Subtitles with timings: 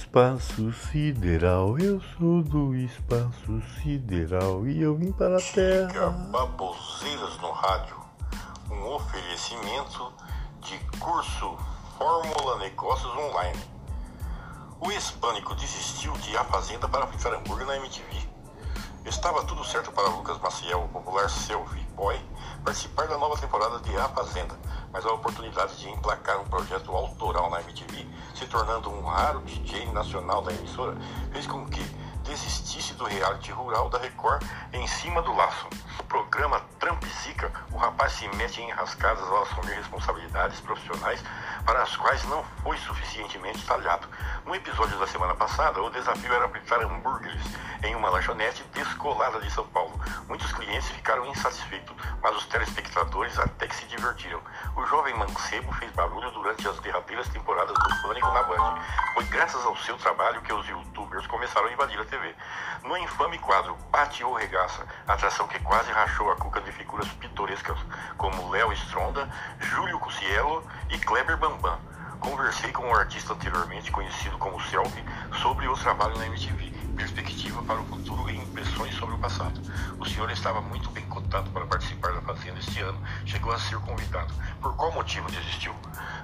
[0.00, 6.08] Espaço sideral, eu sou do espaço sideral e eu vim para a terra.
[6.32, 7.96] Baboseiras no rádio,
[8.70, 10.10] um oferecimento
[10.62, 11.54] de curso
[11.98, 13.60] Fórmula Negócios Online.
[14.80, 18.29] O hispânico desistiu de ir à fazenda para fritar hambúrguer na MTV.
[19.04, 22.20] Estava tudo certo para Lucas Maciel, o popular selfie boy,
[22.62, 24.54] participar da nova temporada de A Fazenda,
[24.92, 29.90] mas a oportunidade de emplacar um projeto autoral na MTV, se tornando um raro DJ
[29.92, 30.94] nacional da emissora,
[31.32, 31.82] fez com que
[32.24, 35.66] desistisse do reality rural da Record em cima do laço.
[35.96, 41.22] No programa Trump Zica, o rapaz se mete em rascadas ao assumir responsabilidades profissionais
[41.64, 44.06] para as quais não foi suficientemente talhado.
[44.44, 47.42] No episódio da semana passada, o desafio era fritar hambúrgueres
[47.82, 49.89] em uma lanchonete descolada de São Paulo.
[50.30, 51.92] Muitos clientes ficaram insatisfeitos,
[52.22, 54.40] mas os telespectadores até que se divertiram.
[54.76, 58.80] O jovem mancebo fez barulho durante as derradeiras temporadas do Pânico na Band.
[59.12, 62.32] Foi graças ao seu trabalho que os youtubers começaram a invadir a TV.
[62.84, 67.78] No infame quadro Bate ou Regaça, atração que quase rachou a cuca de figuras pitorescas
[68.16, 69.28] como Léo Stronda,
[69.58, 71.80] Júlio Cucielo e Kleber Bambam.
[72.20, 75.04] Conversei com um artista anteriormente conhecido como Selfie
[75.42, 76.69] sobre o trabalho na MTV,
[77.00, 79.58] perspectiva para o futuro e impressões sobre o passado.
[79.98, 83.78] O senhor estava muito bem cotado para participar da Fazenda este ano, chegou a ser
[83.80, 84.34] convidado.
[84.60, 85.74] Por qual motivo desistiu?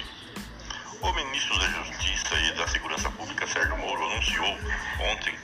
[1.02, 4.58] O ministro da Justiça e da Segurança Pública Sérgio Moro anunciou
[5.14, 5.36] ontem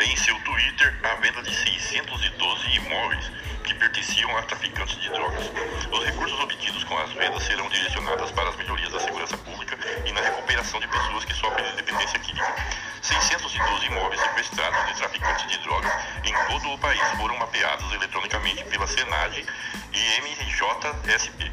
[0.00, 3.30] em seu Twitter a venda de 612 imóveis
[3.76, 5.50] pertenciam a traficantes de drogas.
[5.90, 10.12] Os recursos obtidos com as vendas serão direcionados para as melhorias da segurança pública e
[10.12, 12.54] na recuperação de pessoas que sofrem de dependência química.
[13.02, 15.92] 612 imóveis sequestrados de traficantes de drogas
[16.24, 21.52] em todo o país foram mapeados eletronicamente pela Senad e MJSP.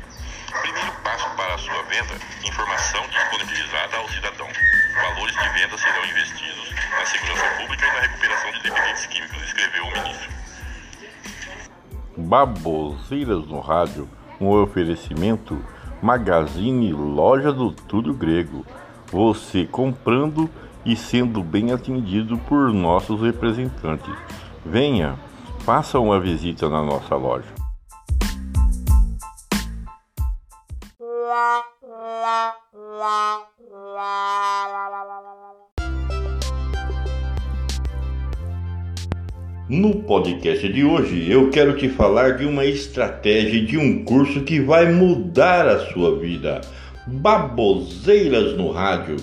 [0.62, 2.14] Primeiro passo para a sua venda,
[2.44, 4.50] informação disponibilizada ao cidadão.
[5.02, 9.88] Valores de venda serão investidos na segurança pública e na recuperação de dependentes químicos, escreveu
[9.88, 10.43] o ministro.
[12.34, 14.10] Baboseiras no rádio,
[14.42, 15.56] um oferecimento
[16.02, 18.66] Magazine Loja do Túlio Grego.
[19.12, 20.50] Você comprando
[20.84, 24.16] e sendo bem atendido por nossos representantes.
[24.66, 25.14] Venha,
[25.60, 27.63] faça uma visita na nossa loja.
[39.76, 44.60] No podcast de hoje, eu quero te falar de uma estratégia de um curso que
[44.60, 46.62] vai mudar a sua vida.
[47.08, 49.16] Baboseiras no rádio.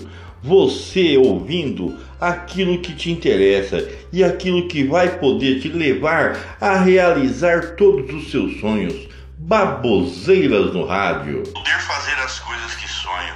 [0.43, 3.77] Você ouvindo aquilo que te interessa
[4.11, 9.07] e aquilo que vai poder te levar a realizar todos os seus sonhos.
[9.37, 11.43] Baboseiras no rádio.
[11.43, 13.35] Poder fazer as coisas que sonho,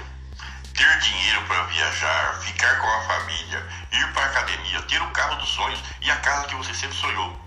[0.76, 3.64] ter dinheiro para viajar, ficar com a família,
[3.96, 6.98] ir para a academia, ter o carro dos sonhos e a casa que você sempre
[6.98, 7.46] sonhou.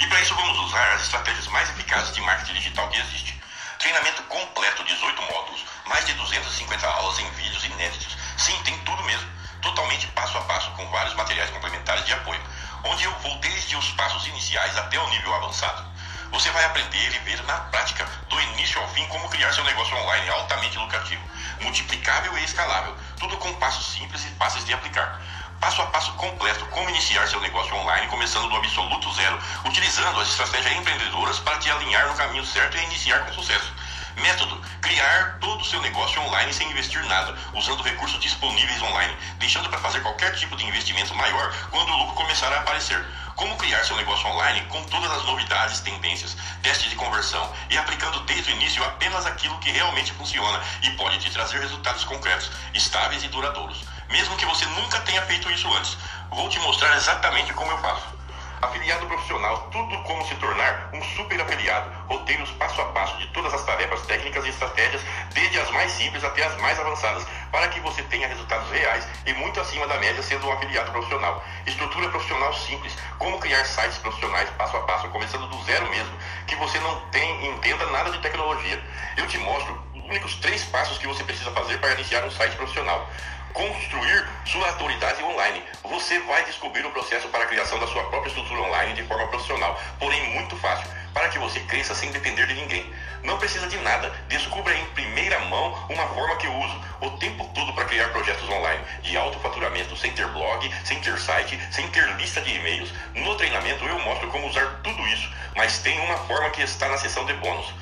[0.00, 3.40] E para isso vamos usar as estratégias mais eficazes de marketing digital que existe.
[3.78, 8.16] Treinamento completo, 18 módulos, mais de 250 aulas em vídeos inéditos.
[8.38, 9.28] Sim, tem tudo mesmo.
[9.60, 12.40] Totalmente passo a passo, com vários materiais complementares de apoio,
[12.84, 15.84] onde eu vou desde os passos iniciais até o nível avançado.
[16.30, 19.96] Você vai aprender e ver na prática, do início ao fim, como criar seu negócio
[19.96, 21.22] online altamente lucrativo,
[21.60, 25.20] multiplicável e escalável, tudo com passos simples e fáceis de aplicar
[25.64, 30.28] passo a passo completo como iniciar seu negócio online, começando do absoluto zero, utilizando as
[30.28, 33.72] estratégias empreendedoras para te alinhar no caminho certo e iniciar com sucesso.
[34.16, 39.70] Método: criar todo o seu negócio online sem investir nada, usando recursos disponíveis online, deixando
[39.70, 43.02] para fazer qualquer tipo de investimento maior quando o lucro começar a aparecer.
[43.34, 48.20] Como criar seu negócio online com todas as novidades, tendências, testes de conversão e aplicando
[48.24, 53.24] desde o início apenas aquilo que realmente funciona e pode te trazer resultados concretos, estáveis
[53.24, 55.96] e duradouros mesmo que você nunca tenha feito isso antes.
[56.30, 58.14] Vou te mostrar exatamente como eu faço.
[58.62, 61.90] Afiliado profissional, tudo como se tornar um super afiliado.
[62.08, 65.02] Roteiros passo a passo de todas as tarefas técnicas e estratégias,
[65.34, 69.34] desde as mais simples até as mais avançadas, para que você tenha resultados reais e
[69.34, 71.44] muito acima da média sendo um afiliado profissional.
[71.66, 76.16] Estrutura profissional simples, como criar sites profissionais passo a passo, começando do zero mesmo,
[76.46, 78.82] que você não tem, entenda nada de tecnologia.
[79.18, 82.56] Eu te mostro os únicos três passos que você precisa fazer para iniciar um site
[82.56, 83.06] profissional
[83.54, 85.62] construir sua autoridade online.
[85.84, 89.28] Você vai descobrir o processo para a criação da sua própria estrutura online de forma
[89.28, 92.92] profissional, porém muito fácil, para que você cresça sem depender de ninguém.
[93.22, 97.48] Não precisa de nada, descubra em primeira mão uma forma que eu uso o tempo
[97.54, 101.88] todo para criar projetos online de alto faturamento, sem ter blog, sem ter site, sem
[101.88, 102.92] ter lista de e-mails.
[103.14, 106.98] No treinamento eu mostro como usar tudo isso, mas tem uma forma que está na
[106.98, 107.72] seção de bônus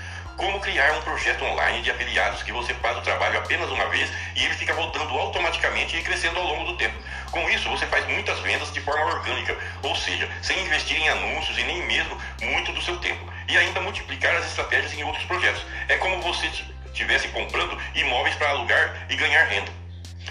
[0.42, 4.10] como criar um projeto online de afiliados que você faz o trabalho apenas uma vez
[4.34, 6.96] e ele fica voltando automaticamente e crescendo ao longo do tempo.
[7.30, 11.56] Com isso, você faz muitas vendas de forma orgânica, ou seja, sem investir em anúncios
[11.56, 13.24] e nem mesmo muito do seu tempo.
[13.46, 15.64] E ainda multiplicar as estratégias em outros projetos.
[15.86, 16.50] É como você
[16.86, 19.81] estivesse comprando imóveis para alugar e ganhar renda.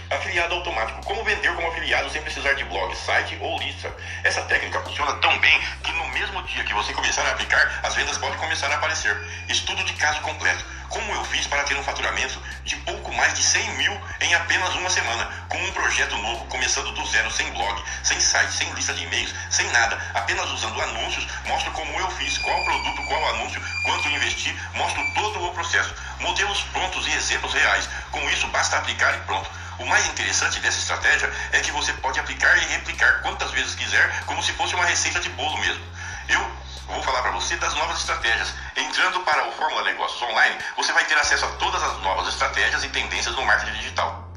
[0.09, 1.05] Afiliado automático.
[1.05, 3.95] Como vender como afiliado sem precisar de blog, site ou lista.
[4.23, 7.95] Essa técnica funciona tão bem que no mesmo dia que você começar a aplicar, as
[7.95, 9.15] vendas podem começar a aparecer.
[9.47, 10.65] Estudo de caso completo.
[10.89, 14.75] Como eu fiz para ter um faturamento de pouco mais de 100 mil em apenas
[14.75, 18.93] uma semana, com um projeto novo, começando do zero, sem blog, sem site, sem lista
[18.93, 23.61] de e-mails, sem nada, apenas usando anúncios, mostro como eu fiz, qual produto, qual anúncio,
[23.85, 27.89] quanto investi, mostro todo o processo, modelos prontos e exemplos reais.
[28.11, 29.60] Com isso, basta aplicar e pronto.
[29.79, 34.23] O mais interessante dessa estratégia é que você pode aplicar e replicar quantas vezes quiser,
[34.25, 35.83] como se fosse uma receita de bolo mesmo.
[36.29, 36.39] Eu
[36.87, 38.53] vou falar para você das novas estratégias.
[38.77, 42.83] Entrando para o Fórmula Negócios Online, você vai ter acesso a todas as novas estratégias
[42.83, 44.31] e tendências no marketing digital.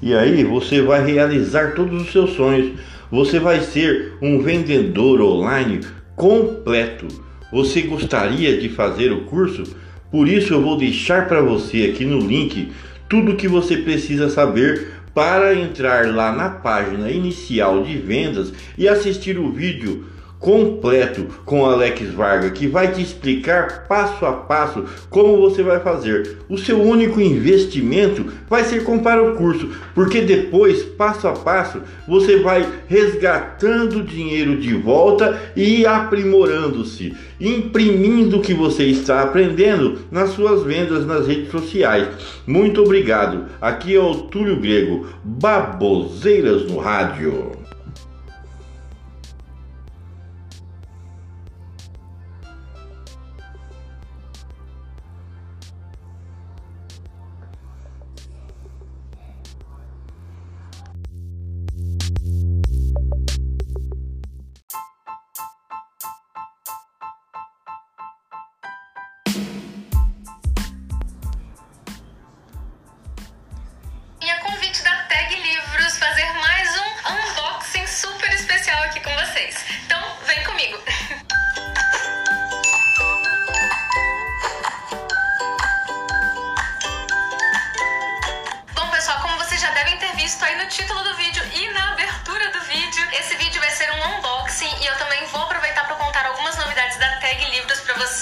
[0.00, 2.80] E aí você vai realizar todos os seus sonhos.
[3.10, 5.86] Você vai ser um vendedor online
[6.16, 7.06] completo.
[7.52, 9.76] Você gostaria de fazer o curso?
[10.10, 12.72] Por isso eu vou deixar para você aqui no link
[13.12, 18.88] tudo o que você precisa saber para entrar lá na página inicial de vendas e
[18.88, 20.06] assistir o vídeo
[20.42, 26.38] completo com Alex Varga, que vai te explicar passo a passo como você vai fazer.
[26.48, 32.40] O seu único investimento vai ser comprar o curso, porque depois, passo a passo, você
[32.40, 40.64] vai resgatando dinheiro de volta e aprimorando-se, imprimindo o que você está aprendendo nas suas
[40.64, 42.08] vendas nas redes sociais.
[42.44, 43.44] Muito obrigado.
[43.60, 47.62] Aqui é o Túlio Grego, Baboseiras no Rádio.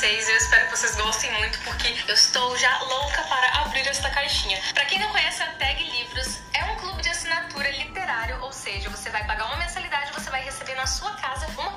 [0.01, 0.29] Vocês.
[0.31, 4.59] Eu espero que vocês gostem muito, porque eu estou já louca para abrir esta caixinha.
[4.73, 8.89] Para quem não conhece, a Tag Livros é um clube de assinatura literário, ou seja,
[8.89, 11.73] você vai pagar uma mensalidade, você vai receber na sua casa uma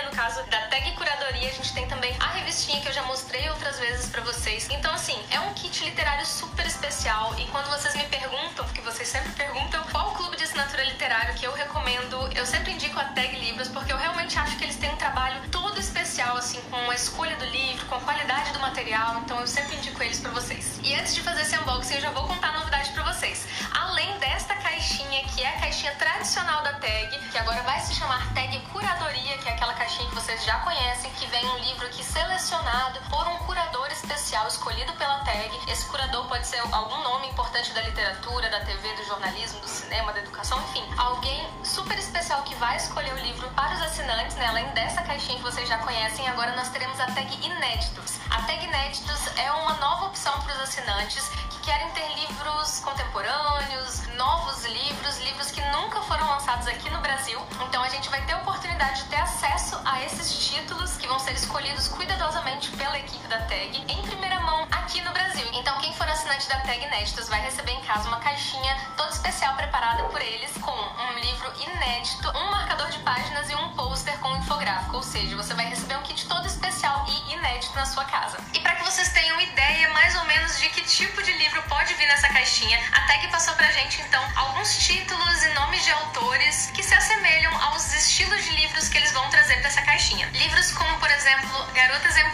[0.00, 3.48] no caso da Tag Curadoria, a gente tem também a revistinha que eu já mostrei
[3.50, 4.66] outras vezes para vocês.
[4.70, 9.08] Então, assim, é um kit literário super especial e quando vocês me perguntam, porque vocês
[9.08, 13.36] sempre perguntam qual clube de assinatura literário que eu recomendo, eu sempre indico a Tag
[13.36, 16.94] Livros, porque eu realmente acho que eles têm um trabalho todo especial, assim, com a
[16.94, 17.61] escolha do livro,
[17.92, 20.80] com a qualidade do material, então eu sempre indico eles para vocês.
[20.82, 23.46] E antes de fazer esse unboxing, eu já vou contar a novidade para vocês.
[23.70, 28.32] Além desta caixinha, que é a caixinha tradicional da tag, que agora vai se chamar
[28.32, 32.02] Tag Curadoria, que é aquela caixinha que vocês já conhecem, que vem um livro aqui
[32.02, 35.50] selecionado por um curador especial escolhido pela tag.
[35.70, 40.14] Esse curador pode ser algum nome importante da literatura, da TV, do jornalismo, do cinema,
[40.14, 44.46] da educação, enfim, alguém super especial que vai escolher o livro para os assinantes, né?
[44.46, 47.46] Além dessa caixinha que vocês já conhecem, agora nós teremos a tag
[47.82, 48.20] Inéditos.
[48.30, 54.06] A tag Inéditos é uma nova opção para os assinantes que querem ter livros contemporâneos,
[54.16, 57.40] novos livros, livros que nunca foram lançados aqui no Brasil.
[57.66, 61.18] Então a gente vai ter a oportunidade de ter acesso a esses títulos que vão
[61.18, 65.48] ser escolhidos cuidadosamente pela equipe da tag em primeira mão aqui no Brasil.
[65.52, 65.91] Então quem
[66.32, 70.50] assinante da tag Inéditos vai receber em casa uma caixinha toda especial preparada por eles
[70.58, 74.96] com um livro inédito, um marcador de páginas e um pôster com um infográfico.
[74.96, 78.38] Ou seja, você vai receber um kit todo especial e inédito na sua casa.
[78.54, 81.92] E para que vocês tenham ideia mais ou menos de que tipo de livro pode
[81.94, 86.70] vir nessa caixinha, a Tag passou pra gente então alguns títulos e nomes de autores
[86.72, 90.30] que se assemelham aos estilos de livros que eles vão trazer para essa caixinha.
[90.32, 92.31] Livros como, por exemplo, Garota Exemplar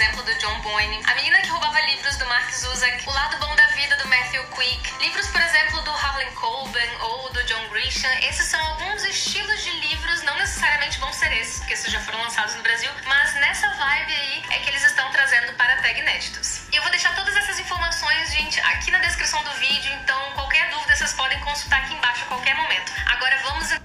[0.00, 3.54] exemplo, do John Boyne, A Menina que Roubava Livros do Mark Zuzak, O Lado Bom
[3.54, 8.10] da Vida do Matthew Quick, livros, por exemplo, do Harlan Coben ou do John Grisham.
[8.22, 12.18] Esses são alguns estilos de livros, não necessariamente vão ser esses, porque esses já foram
[12.22, 16.00] lançados no Brasil, mas nessa vibe aí é que eles estão trazendo para a Tag
[16.00, 16.62] Inéditos.
[16.72, 20.70] E eu vou deixar todas essas informações, gente, aqui na descrição do vídeo, então qualquer
[20.70, 22.90] dúvida vocês podem consultar aqui embaixo a qualquer momento.
[23.04, 23.79] Agora vamos